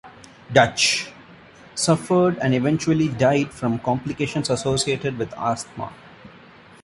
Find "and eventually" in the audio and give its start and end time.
2.39-3.07